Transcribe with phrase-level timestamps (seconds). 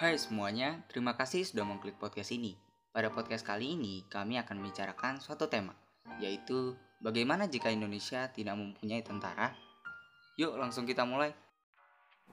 [0.00, 2.56] Hai semuanya, terima kasih sudah mengklik podcast ini.
[2.88, 5.76] Pada podcast kali ini, kami akan membicarakan suatu tema,
[6.16, 6.72] yaitu
[7.04, 9.52] bagaimana jika Indonesia tidak mempunyai tentara?
[10.40, 11.36] Yuk langsung kita mulai.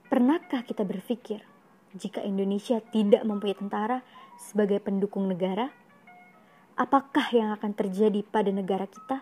[0.08, 1.44] Pernahkah kita berpikir
[1.92, 4.00] jika Indonesia tidak mempunyai tentara
[4.40, 5.68] sebagai pendukung negara?
[6.72, 9.20] Apakah yang akan terjadi pada negara kita?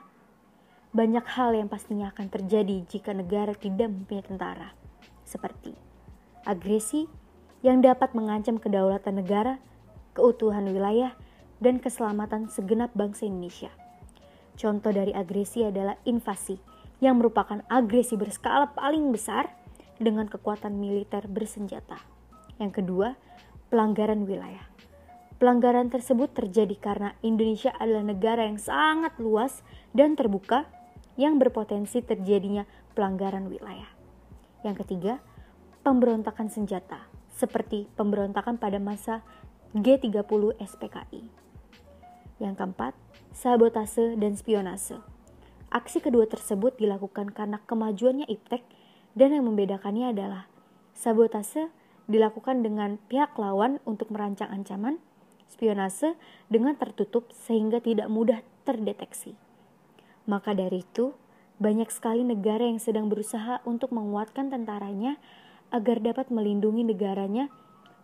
[0.95, 4.71] Banyak hal yang pastinya akan terjadi jika negara tidak mempunyai tentara,
[5.27, 5.75] seperti
[6.47, 7.25] agresi
[7.64, 9.61] yang dapat mengancam kedaulatan negara,
[10.12, 11.17] keutuhan wilayah,
[11.61, 13.72] dan keselamatan segenap bangsa Indonesia.
[14.57, 16.57] Contoh dari agresi adalah invasi,
[17.00, 19.53] yang merupakan agresi berskala paling besar
[20.00, 22.00] dengan kekuatan militer bersenjata.
[22.57, 23.08] Yang kedua,
[23.68, 24.64] pelanggaran wilayah.
[25.36, 29.61] Pelanggaran tersebut terjadi karena Indonesia adalah negara yang sangat luas
[29.93, 30.64] dan terbuka
[31.20, 32.64] yang berpotensi terjadinya
[32.97, 33.89] pelanggaran wilayah.
[34.64, 35.20] Yang ketiga,
[35.84, 37.05] pemberontakan senjata,
[37.36, 39.20] seperti pemberontakan pada masa
[39.77, 41.22] G30 SPKI.
[42.41, 42.92] Yang keempat,
[43.37, 44.97] sabotase dan spionase.
[45.69, 48.64] Aksi kedua tersebut dilakukan karena kemajuannya iptek
[49.12, 50.48] dan yang membedakannya adalah
[50.97, 51.69] sabotase
[52.09, 54.97] dilakukan dengan pihak lawan untuk merancang ancaman,
[55.51, 56.17] spionase
[56.48, 59.37] dengan tertutup sehingga tidak mudah terdeteksi.
[60.25, 61.14] Maka dari itu,
[61.57, 65.17] banyak sekali negara yang sedang berusaha untuk menguatkan tentaranya
[65.77, 67.53] agar dapat melindungi negaranya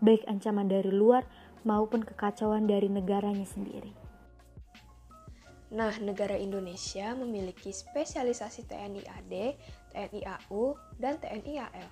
[0.05, 1.25] baik ancaman dari luar
[1.65, 3.97] maupun kekacauan dari negaranya sendiri.
[5.73, 9.33] Nah, negara Indonesia memiliki spesialisasi TNI AD,
[9.97, 11.89] TNI AU, dan TNI AL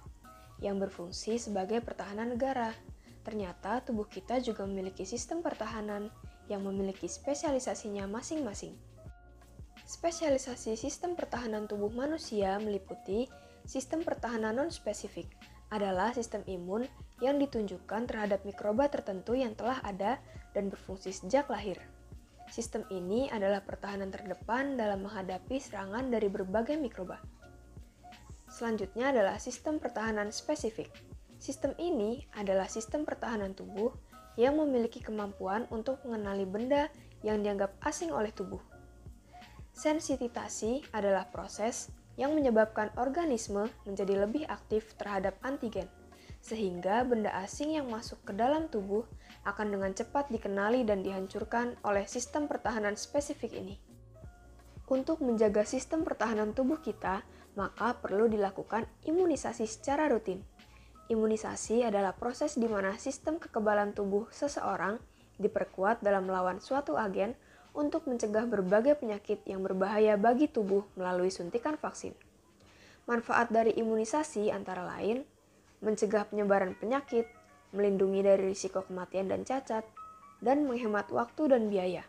[0.61, 2.77] yang berfungsi sebagai pertahanan negara.
[3.25, 6.13] Ternyata tubuh kita juga memiliki sistem pertahanan
[6.53, 8.77] yang memiliki spesialisasinya masing-masing.
[9.89, 13.25] Spesialisasi sistem pertahanan tubuh manusia meliputi
[13.65, 15.27] sistem pertahanan non-spesifik,
[15.71, 16.87] adalah sistem imun
[17.23, 20.19] yang ditunjukkan terhadap mikroba tertentu yang telah ada
[20.53, 21.79] dan berfungsi sejak lahir.
[22.51, 27.23] Sistem ini adalah pertahanan terdepan dalam menghadapi serangan dari berbagai mikroba.
[28.51, 30.91] Selanjutnya adalah sistem pertahanan spesifik.
[31.39, 33.95] Sistem ini adalah sistem pertahanan tubuh
[34.35, 36.91] yang memiliki kemampuan untuk mengenali benda
[37.23, 38.61] yang dianggap asing oleh tubuh.
[39.71, 45.89] Sensititasi adalah proses yang menyebabkan organisme menjadi lebih aktif terhadap antigen,
[46.45, 49.09] sehingga benda asing yang masuk ke dalam tubuh
[49.49, 53.81] akan dengan cepat dikenali dan dihancurkan oleh sistem pertahanan spesifik ini.
[54.85, 57.25] Untuk menjaga sistem pertahanan tubuh kita,
[57.57, 60.45] maka perlu dilakukan imunisasi secara rutin.
[61.09, 65.01] Imunisasi adalah proses di mana sistem kekebalan tubuh seseorang
[65.41, 67.33] diperkuat dalam melawan suatu agen
[67.73, 72.15] untuk mencegah berbagai penyakit yang berbahaya bagi tubuh melalui suntikan vaksin.
[73.07, 75.23] Manfaat dari imunisasi antara lain
[75.81, 77.27] mencegah penyebaran penyakit,
[77.73, 79.85] melindungi dari risiko kematian dan cacat,
[80.45, 82.05] dan menghemat waktu dan biaya.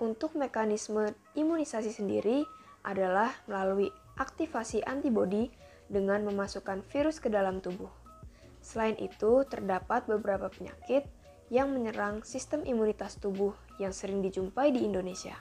[0.00, 2.44] Untuk mekanisme imunisasi sendiri
[2.84, 5.52] adalah melalui aktivasi antibodi
[5.88, 7.92] dengan memasukkan virus ke dalam tubuh.
[8.60, 11.08] Selain itu, terdapat beberapa penyakit
[11.50, 13.52] yang menyerang sistem imunitas tubuh
[13.82, 15.34] yang sering dijumpai di Indonesia.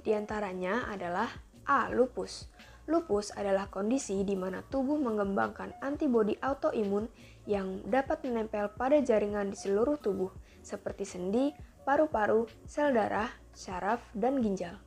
[0.00, 1.28] Di antaranya adalah
[1.66, 1.90] A.
[1.92, 2.48] Lupus.
[2.88, 7.06] Lupus adalah kondisi di mana tubuh mengembangkan antibodi autoimun
[7.44, 10.30] yang dapat menempel pada jaringan di seluruh tubuh,
[10.62, 11.52] seperti sendi,
[11.84, 14.78] paru-paru, sel darah, syaraf, dan ginjal.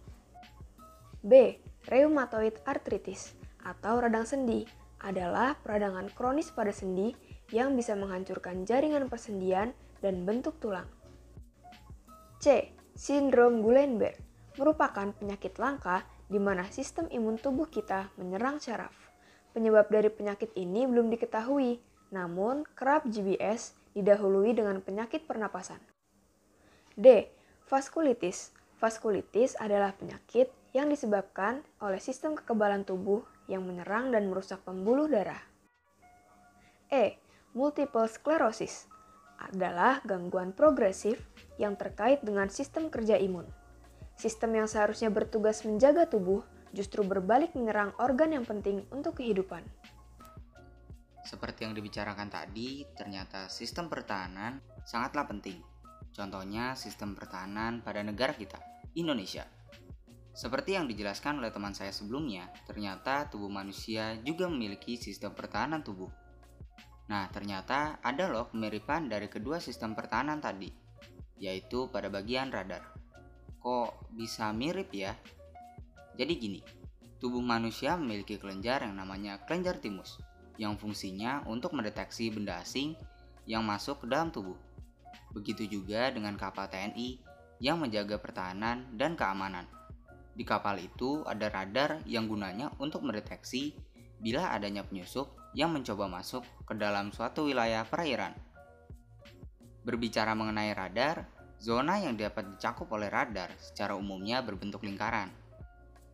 [1.23, 1.59] B.
[1.87, 4.63] Rheumatoid arthritis atau radang sendi
[5.03, 7.11] adalah peradangan kronis pada sendi
[7.51, 10.85] yang bisa menghancurkan jaringan persendian dan bentuk tulang.
[12.43, 12.75] C.
[12.91, 14.19] Sindrom Guillain-Barré
[14.59, 18.93] merupakan penyakit langka di mana sistem imun tubuh kita menyerang syaraf.
[19.55, 21.79] Penyebab dari penyakit ini belum diketahui,
[22.11, 25.79] namun kerap GBS didahului dengan penyakit pernapasan.
[26.93, 27.31] D.
[27.65, 28.53] Vaskulitis.
[28.77, 35.41] Vaskulitis adalah penyakit yang disebabkan oleh sistem kekebalan tubuh yang menyerang dan merusak pembuluh darah.
[36.89, 37.17] E.
[37.53, 38.89] Multiple sclerosis
[39.49, 41.19] adalah gangguan progresif
[41.59, 43.45] yang terkait dengan sistem kerja imun.
[44.15, 49.61] Sistem yang seharusnya bertugas menjaga tubuh justru berbalik menyerang organ yang penting untuk kehidupan.
[51.23, 55.61] Seperti yang dibicarakan tadi, ternyata sistem pertahanan sangatlah penting.
[56.13, 58.59] Contohnya sistem pertahanan pada negara kita,
[58.93, 59.47] Indonesia.
[60.33, 66.09] Seperti yang dijelaskan oleh teman saya sebelumnya, ternyata tubuh manusia juga memiliki sistem pertahanan tubuh
[67.11, 70.71] Nah, ternyata ada loh kemiripan dari kedua sistem pertahanan tadi,
[71.35, 72.95] yaitu pada bagian radar.
[73.59, 75.15] Kok bisa mirip ya?
[76.15, 76.61] Jadi gini,
[77.19, 80.19] tubuh manusia memiliki kelenjar yang namanya kelenjar timus,
[80.55, 82.95] yang fungsinya untuk mendeteksi benda asing
[83.43, 84.55] yang masuk ke dalam tubuh.
[85.35, 87.19] Begitu juga dengan kapal TNI
[87.59, 89.67] yang menjaga pertahanan dan keamanan.
[90.33, 93.73] Di kapal itu ada radar yang gunanya untuk mendeteksi
[94.23, 98.31] bila adanya penyusup yang mencoba masuk ke dalam suatu wilayah perairan.
[99.83, 101.27] Berbicara mengenai radar,
[101.59, 105.27] zona yang dapat dicakup oleh radar secara umumnya berbentuk lingkaran.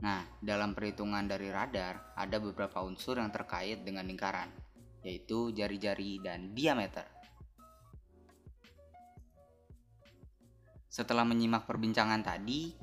[0.02, 4.50] Nah, dalam perhitungan dari radar, ada beberapa unsur yang terkait dengan lingkaran,
[5.06, 7.06] yaitu jari-jari dan diameter.
[10.90, 12.74] Setelah menyimak perbincangan tadi,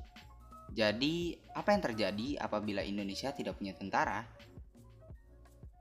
[0.71, 1.15] jadi
[1.57, 4.23] apa yang terjadi apabila Indonesia tidak punya tentara?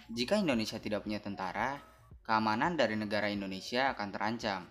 [0.06, 1.82] Jika Indonesia tidak punya tentara,
[2.22, 4.62] keamanan dari negara Indonesia akan terancam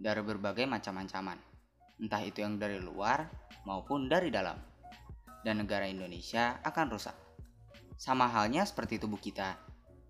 [0.00, 1.36] dari berbagai macam ancaman,
[2.00, 3.28] entah itu yang dari luar
[3.68, 4.56] maupun dari dalam
[5.44, 7.12] dan negara Indonesia akan rusak.
[8.00, 9.60] Sama halnya seperti tubuh kita.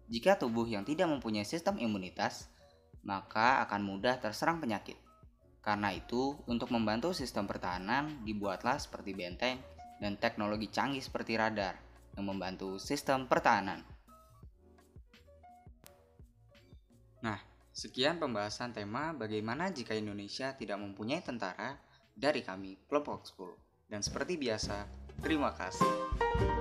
[0.06, 2.46] Jika tubuh yang tidak mempunyai sistem imunitas,
[3.02, 4.94] maka akan mudah terserang penyakit.
[5.58, 9.58] Karena itu, untuk membantu sistem pertahanan dibuatlah seperti benteng
[9.98, 11.74] dan teknologi canggih seperti radar
[12.14, 13.97] yang membantu sistem pertahanan.
[17.24, 17.38] Nah,
[17.74, 21.78] sekian pembahasan tema bagaimana jika Indonesia tidak mempunyai tentara
[22.14, 23.88] dari kami kelompok 10.
[23.88, 26.57] Dan seperti biasa, Terima kasih.